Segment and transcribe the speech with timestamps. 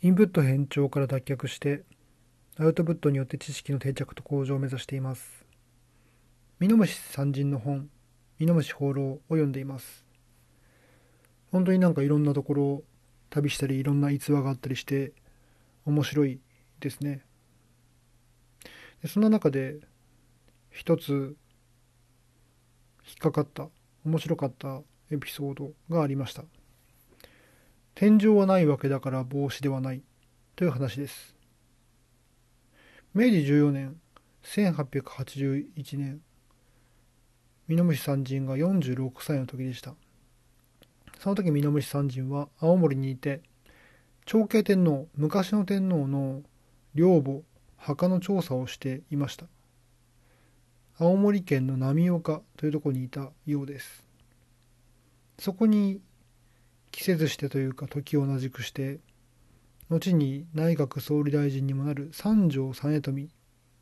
[0.00, 1.82] インプット偏重から脱却して
[2.56, 5.44] アウトプットによって知識の定着と向上を目指しています。
[6.60, 7.90] ミノムシ三人の本
[8.38, 10.04] ミノムシ放浪を読んでいます。
[11.50, 12.84] 本当になんかいろんなところを
[13.28, 15.12] 旅したりいろんな逸話があったりして
[15.84, 16.38] 面白い
[16.78, 17.24] ですね。
[19.02, 19.80] でそんな中で
[20.70, 21.36] 一つ
[23.04, 23.68] 引っかかった
[24.04, 24.80] 面白かった
[25.10, 26.44] エピソードがありました。
[28.00, 30.02] 天井はないわけだから帽子ではない。
[30.54, 31.34] という話です。
[33.12, 33.96] 明治14年
[34.44, 36.20] 1881年
[37.66, 39.96] ミムシ三人が46歳の時でした。
[41.18, 43.42] その時ミムシ三人は青森にいて
[44.26, 46.42] 長慶天皇昔の天皇の
[46.94, 47.40] 陵墓
[47.78, 49.46] 墓の調査をしていました。
[51.00, 54.04] 青森県の浪岡というところにいたようです。
[55.40, 56.00] そこに
[56.98, 58.98] 季節してというか時を同じくして
[59.88, 63.30] 後に内閣総理大臣にもなる三条実富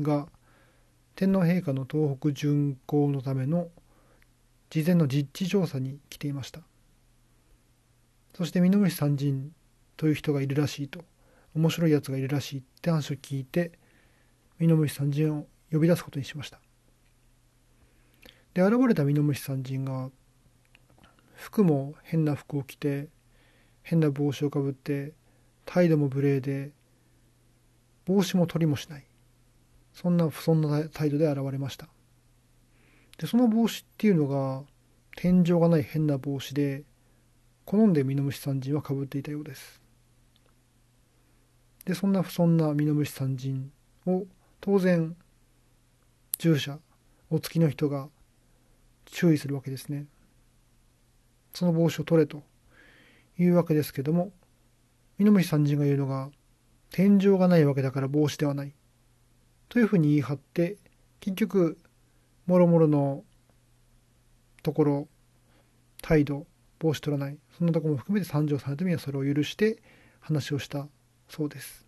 [0.00, 0.28] が
[1.14, 3.68] 天皇陛下の東北巡行のための
[4.70, 6.60] 事前の実地調査に来ていました。
[8.34, 9.52] そして美濃三人
[9.98, 11.04] という人がいるらしいと
[11.54, 13.72] 面白いやつがいるらしいって話を聞いて
[14.58, 16.60] 美濃三人を呼び出すことにしました。
[18.54, 20.10] で現れた美濃三人が
[21.52, 23.08] 服も変な服を着て
[23.82, 25.12] 変な帽子をかぶって
[25.66, 26.70] 態度も無礼で
[28.06, 29.04] 帽子も取りもしない。
[29.92, 31.88] そんな不遜な態度で現れました。
[33.18, 34.62] でその帽子っていうのが
[35.14, 36.84] 天井がない変な帽子で
[37.66, 39.82] 好んでミノムシ三人はかぶっていたようです。
[41.84, 43.70] でそんな不遜なミノムシ三人
[44.06, 44.24] を
[44.62, 45.14] 当然
[46.38, 46.78] 従者
[47.28, 48.08] お付きの人が
[49.04, 50.06] 注意するわけですね。
[51.54, 52.42] その帽子を取れと
[53.38, 54.32] いうわけですけども
[55.18, 56.30] ミノムシ三人が言うのが
[56.90, 58.72] 天井がないわけだから帽子ではない
[59.68, 60.76] というふうに言い張って
[61.20, 61.78] 結局
[62.46, 63.24] もろもろの
[64.62, 65.08] ところ
[66.02, 66.46] 態度
[66.78, 69.80] 帽子取らないそんなとこも含めて三条さんはそれを許して
[70.20, 70.88] 話をした
[71.28, 71.86] そうです。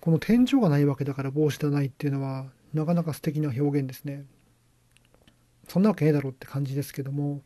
[0.00, 4.24] この天井がないわけだから帽子ではないっていうのはなかなか素敵な表現ですね。
[5.68, 7.42] そんなわけねえだろうって感じですけども、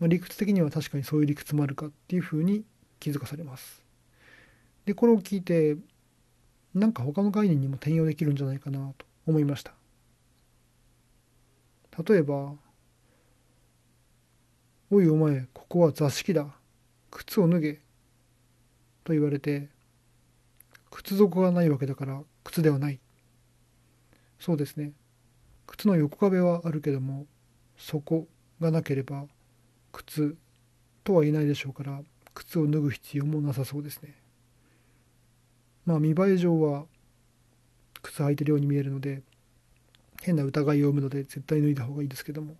[0.00, 2.64] まあ、理屈的には確かにそういう理屈もあるかっていうふうに
[2.98, 3.84] 気づかされます。
[4.86, 5.76] でこれを聞いて
[6.74, 9.74] なんか他の概念にも転用できるんじゃないかなと思いました。
[12.02, 12.54] 例えば
[14.90, 16.56] 「おいお前ここは座敷だ。
[17.10, 17.74] 靴を脱げ」
[19.04, 19.68] と言われて
[20.90, 23.00] 靴底がないわけだから靴ではない。
[24.38, 24.92] そうですね。
[25.66, 27.26] 靴の横壁はあるけども
[27.76, 28.26] 底
[28.60, 29.26] がなければ
[29.92, 30.36] 靴
[31.04, 32.00] とは言えないでしょうから
[32.34, 34.14] 靴を脱ぐ必要もなさそうですね。
[35.86, 36.84] まあ見栄え上は
[38.02, 39.22] 靴履いてるように見えるので
[40.22, 42.56] 変な疑いを生むので絶対脱いだ方がいいですけども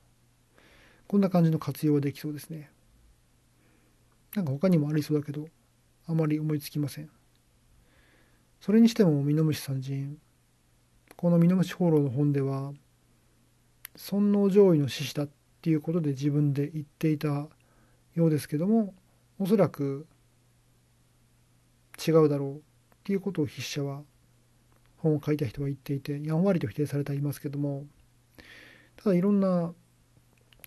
[1.07, 2.71] こんな感じの活用はできそうですね。
[4.35, 5.49] なんか他にもありそうだけど
[6.07, 7.11] あまり思いつきません。
[8.61, 10.19] それにしてもミノムシ三人
[11.17, 12.73] このミノムシ放浪の本では
[13.97, 15.29] 尊王攘夷の志士だっ
[15.61, 17.49] っていうことで自分で言っていたよ
[18.17, 18.95] うですけども
[19.39, 20.07] おそらく
[22.09, 22.61] 違うだろうっ
[23.05, 24.01] ていうことを筆者は
[24.97, 27.85] 本を書いた人は言っていてやんわりと否定されていますけども
[28.97, 29.75] ただいろんな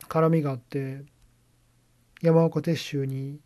[0.09, 1.01] 絡みがあって
[2.21, 3.39] 山岡鉄舟に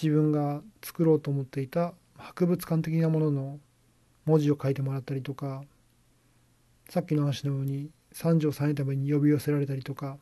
[0.00, 3.58] 自分が作ろうと思っていた博物館的なものの
[4.24, 5.64] 文字を書いてもらったりとか
[6.88, 10.16] さっきの話のように三条三重ために呼び寄せられたりとか。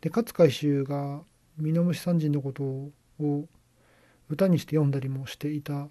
[0.00, 1.24] で勝海舟が
[1.56, 3.48] ミノムシ三人のことを
[4.28, 5.88] 歌にして読んだりもしていた。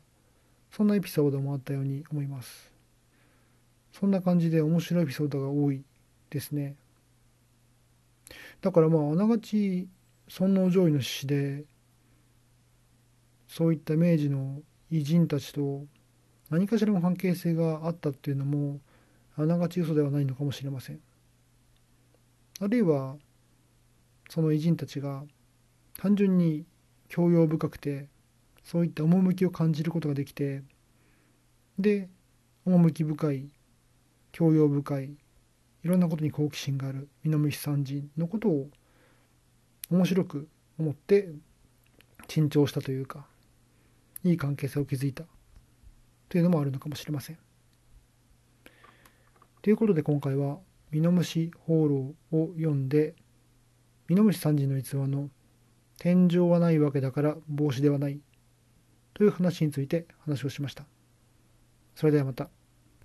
[0.72, 2.72] そんなエピソードもあったように思います。
[3.92, 5.84] そんな感じで面白いエピソードが多い
[6.30, 6.78] ですね。
[8.62, 9.90] だからまああながち
[10.30, 11.66] 尊王攘夷の詩で
[13.50, 15.84] そういった明治の偉人たちと
[16.50, 18.80] 何かしらの関係性があったっていうのも
[19.38, 21.00] あながち嘘ではないのかもしれません
[22.60, 23.16] あるいは
[24.30, 25.24] その偉人たちが
[26.00, 26.66] 単純に
[27.08, 28.10] 教養深くて
[28.64, 30.64] そういった趣を感じることができて
[31.78, 32.10] で
[32.66, 33.50] 趣深い
[34.32, 35.18] 教養深い
[35.84, 38.68] いろんなことに好奇心がある南三人のことを
[39.90, 40.48] 面白く
[40.80, 41.30] 思って
[42.28, 43.26] 珍重したというか
[44.24, 45.24] いい関係性を築いた
[46.28, 47.47] というのもあるのかもしれません。
[49.68, 50.60] ということで今回は
[50.92, 53.16] 「ミノムシ放浪」を読んで
[54.08, 55.30] ミノムシ三人の逸話の
[56.00, 58.22] 「天井はないわけだから帽子ではない」
[59.14, 60.86] という話について話をしました。
[61.96, 62.50] それではまた。